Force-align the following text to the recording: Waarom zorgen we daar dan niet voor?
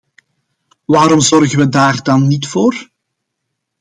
Waarom 0.85 1.19
zorgen 1.19 1.57
we 1.59 1.69
daar 1.69 2.03
dan 2.03 2.27
niet 2.27 2.47
voor? 2.47 2.89